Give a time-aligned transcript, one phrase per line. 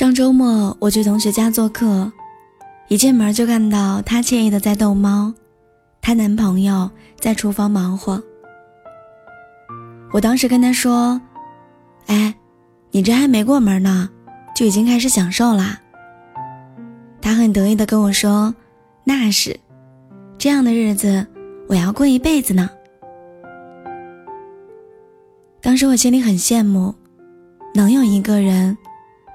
[0.00, 2.10] 上周末我去同学家做客，
[2.88, 5.30] 一进门就看到她惬意的在逗猫，
[6.00, 8.18] 她男朋友在厨房忙活。
[10.10, 11.20] 我当时跟她说
[12.08, 12.34] ：“哎，
[12.92, 14.08] 你这还没过门呢，
[14.56, 15.78] 就已经开始享受啦。”
[17.20, 18.54] 她很得意的跟我说
[19.04, 19.54] ：“那是，
[20.38, 21.26] 这样的日子
[21.68, 22.70] 我要过一辈子呢。”
[25.60, 26.94] 当时我心里很羡慕，
[27.74, 28.74] 能有一个人。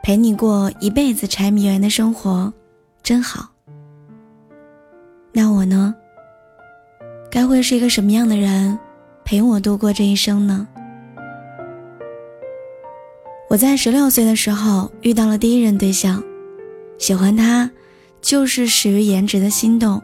[0.06, 2.54] 陪你过一辈子柴米油盐的生活，
[3.02, 3.50] 真好。
[5.32, 5.96] 那我呢？
[7.32, 8.78] 该会是一个什么样的人，
[9.24, 10.68] 陪我度过这一生呢？
[13.50, 16.24] 我在十六岁的时候遇到了第一任对象，
[17.00, 17.72] 喜欢他，
[18.22, 20.00] 就是始于颜值的心动。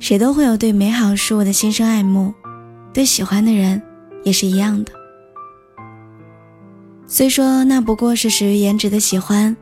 [0.00, 2.34] 谁都会有对美好事物的心生爱慕，
[2.92, 3.80] 对喜欢的人
[4.24, 4.92] 也是一样的。
[7.12, 9.54] 虽说那不过是始于颜值的喜欢，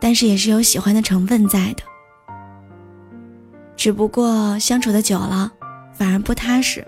[0.00, 1.82] 但是也是有喜欢的成分在的。
[3.76, 5.52] 只不过相处的久了，
[5.92, 6.82] 反而不踏实。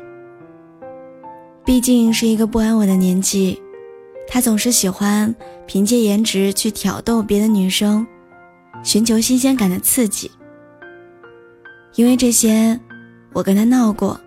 [1.62, 3.60] 毕竟是一个不安稳的年纪，
[4.26, 8.06] 他总是喜欢凭借颜值去挑逗别的女生，
[8.82, 10.30] 寻求新鲜感的刺激。
[11.96, 12.80] 因为这些，
[13.34, 14.18] 我跟他闹过，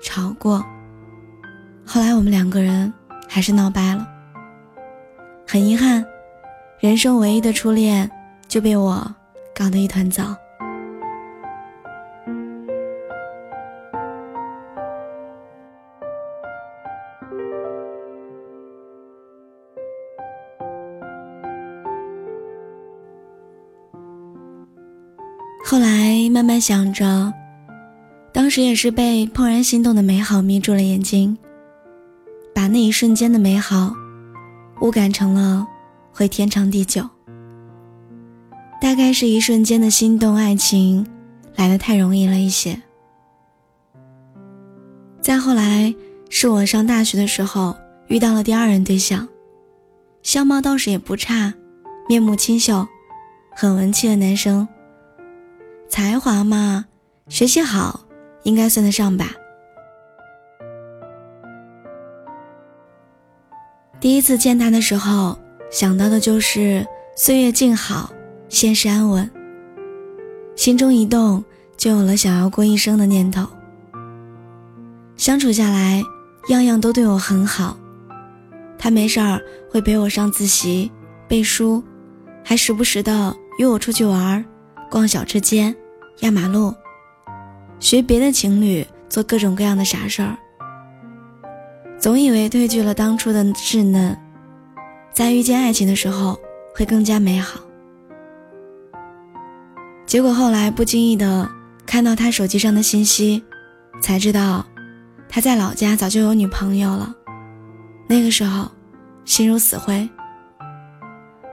[0.00, 0.64] 吵过。
[1.84, 2.90] 后来我们两个人
[3.28, 4.08] 还是闹掰了。
[5.50, 6.04] 很遗憾，
[6.78, 8.10] 人生唯一的初恋
[8.46, 9.02] 就被我
[9.54, 10.36] 搞得一团糟。
[25.64, 27.32] 后来慢慢想着，
[28.34, 31.38] 当时也是被怦然心动的美好迷住了眼睛，
[32.54, 33.94] 把那一瞬间的美好。
[34.80, 35.66] 误感成了
[36.12, 37.08] 会天长地久，
[38.80, 41.06] 大概是一瞬间的心动，爱情
[41.56, 42.80] 来的太容易了一些。
[45.20, 45.94] 再后来
[46.30, 47.76] 是我上大学的时候
[48.06, 49.28] 遇到了第二任对象，
[50.22, 51.52] 相貌倒是也不差，
[52.08, 52.86] 面目清秀，
[53.54, 54.66] 很文气的男生。
[55.88, 56.86] 才华嘛，
[57.28, 58.06] 学习好，
[58.44, 59.32] 应该算得上吧。
[64.00, 65.36] 第一次见他的时候，
[65.70, 66.86] 想到的就是
[67.16, 68.12] 岁月静好，
[68.48, 69.28] 现实安稳。
[70.54, 71.44] 心中一动，
[71.76, 73.44] 就有了想要过一生的念头。
[75.16, 76.00] 相处下来，
[76.48, 77.76] 样样都对我很好。
[78.78, 80.90] 他没事儿会陪我上自习、
[81.26, 81.82] 背书，
[82.44, 84.44] 还时不时的约我出去玩，
[84.88, 85.74] 逛小吃街、
[86.20, 86.72] 压马路，
[87.80, 90.38] 学别的情侣做各种各样的傻事儿。
[92.08, 94.18] 总以为褪去了当初的稚嫩，
[95.12, 96.40] 在遇见爱情的时候
[96.74, 97.60] 会更加美好。
[100.06, 101.46] 结果后来不经意的
[101.84, 103.44] 看到他手机上的信息，
[104.00, 104.64] 才知道
[105.28, 107.14] 他在老家早就有女朋友了。
[108.06, 108.70] 那个时候，
[109.26, 110.08] 心如死灰。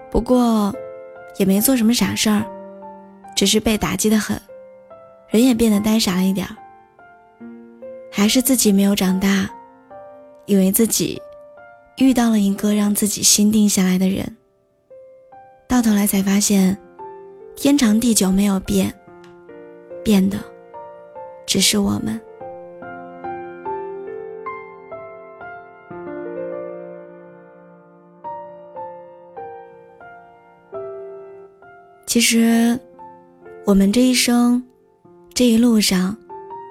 [0.09, 0.73] 不过，
[1.35, 2.45] 也没做什么傻事儿，
[3.35, 4.41] 只是被打击的很，
[5.27, 6.55] 人也变得呆傻了一点儿。
[8.09, 9.49] 还是自己没有长大。
[10.45, 11.21] 以为自己
[11.97, 14.35] 遇到了一个让自己心定下来的人，
[15.67, 16.77] 到头来才发现，
[17.55, 18.93] 天长地久没有变，
[20.03, 20.37] 变的
[21.45, 22.19] 只是我们。
[32.05, 32.79] 其实，
[33.65, 34.63] 我们这一生，
[35.33, 36.15] 这一路上，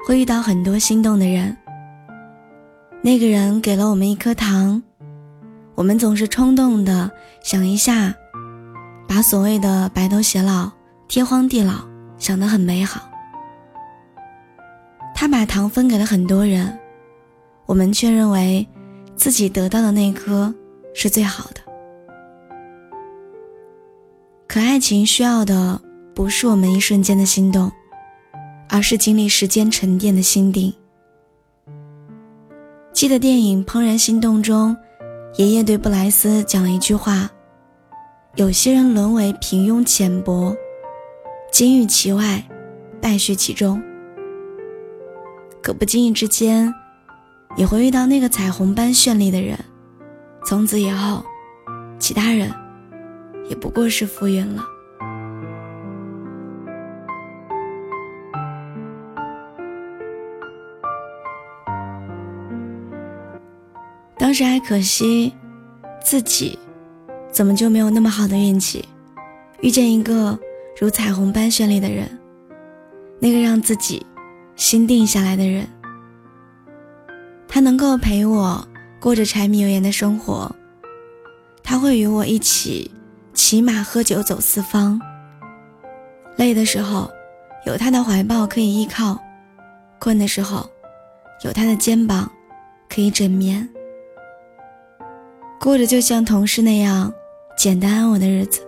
[0.07, 1.55] 会遇到很多心动的人。
[3.07, 4.83] 那个人给了我们一颗糖，
[5.75, 7.11] 我们总是冲动的
[7.43, 8.15] 想一下，
[9.07, 10.71] 把所谓的白头偕老、
[11.07, 13.07] 天荒地老想得很美好。
[15.15, 16.79] 他把糖分给了很多人，
[17.67, 18.67] 我们却认为
[19.15, 20.55] 自己得到的那颗
[20.95, 21.61] 是最好的。
[24.49, 25.79] 可爱情需要的
[26.15, 27.71] 不是我们一瞬间的心动，
[28.71, 30.73] 而是经历时间沉淀的心定。
[32.95, 34.77] 记得电影《怦然心动》中，
[35.35, 37.29] 爷爷对布莱斯讲了一句话
[38.37, 40.57] ：“有些人沦为平庸浅薄，
[41.51, 42.41] 金玉其外，
[43.03, 43.83] 败絮其中。
[45.61, 46.73] 可不经意之间，
[47.57, 49.59] 也会遇到那个彩虹般绚丽的人，
[50.47, 51.25] 从此以后，
[51.99, 52.49] 其他人
[53.51, 54.65] 也不过是浮云了。”
[64.17, 65.33] 当时还可惜，
[66.03, 66.59] 自己
[67.31, 68.85] 怎么就没有那么好的运气，
[69.61, 70.39] 遇见一个
[70.81, 72.09] 如彩虹般绚丽的人，
[73.19, 74.05] 那个让自己
[74.57, 75.67] 心定下来的人。
[77.49, 78.67] 他能够陪我
[79.01, 80.51] 过着柴米油盐的生活，
[81.63, 82.91] 他会与我一起
[83.33, 85.01] 骑马喝酒走四方。
[86.37, 87.11] 累的时候，
[87.67, 89.17] 有他的怀抱可以依靠；
[89.99, 90.69] 困的时候，
[91.45, 92.31] 有他的肩膀
[92.89, 93.69] 可以枕眠。
[95.65, 97.11] 过着就像同事那样
[97.57, 98.61] 简单安稳的日子，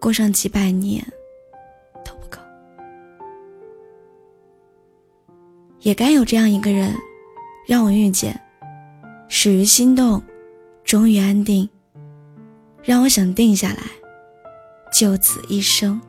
[0.00, 1.06] 过上几百年
[2.02, 2.38] 都不够。
[5.80, 6.94] 也该有这样一个人，
[7.68, 8.40] 让我遇见，
[9.28, 10.22] 始于心动，
[10.82, 11.68] 终于安定，
[12.82, 13.82] 让我想定下来，
[14.90, 16.00] 就此一生。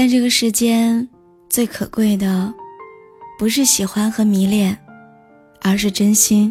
[0.00, 1.06] 在这个世间，
[1.50, 2.50] 最可贵的，
[3.38, 4.74] 不是喜欢和迷恋，
[5.60, 6.50] 而是真心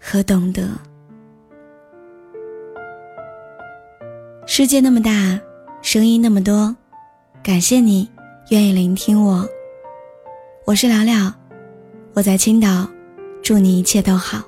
[0.00, 0.70] 和懂得。
[4.46, 5.38] 世界那么大，
[5.82, 6.74] 声音那么多，
[7.42, 8.10] 感谢你
[8.48, 9.46] 愿意聆听我。
[10.64, 11.30] 我是聊聊，
[12.14, 12.88] 我在青岛，
[13.42, 14.47] 祝你一切都好。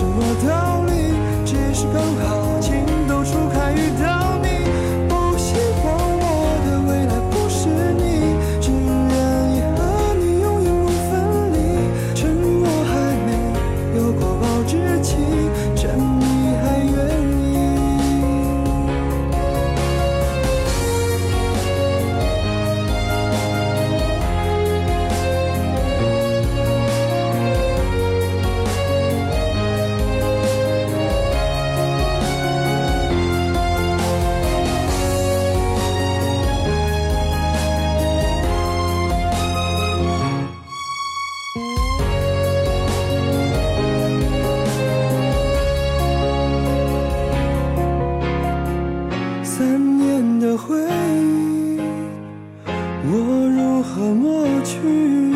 [0.00, 0.69] 什么的
[50.10, 51.78] 三年的回忆，
[53.06, 53.12] 我
[53.46, 55.29] 如何抹去？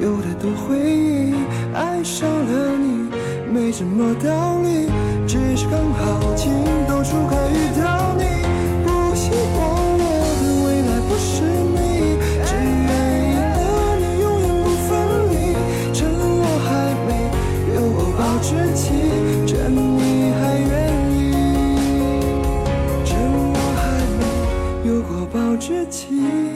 [0.00, 1.34] 有太多回忆，
[1.74, 3.10] 爱上了你，
[3.52, 4.88] 没什么道理，
[5.26, 6.50] 只是刚好情
[6.88, 8.24] 窦初开遇到你。
[8.84, 9.60] 不希望
[9.98, 10.02] 我
[10.40, 11.30] 的未来不是
[11.74, 11.78] 你，
[12.44, 12.90] 只愿
[13.30, 13.56] 意和
[14.00, 14.88] 你永远不分
[15.30, 15.34] 离。
[15.92, 16.68] 趁我还
[17.06, 17.08] 没
[17.74, 18.82] 有过保质期，
[19.46, 20.70] 趁你还愿
[21.12, 21.14] 意。
[23.04, 23.08] 趁
[23.52, 23.80] 我还
[24.18, 26.49] 没有过保质期。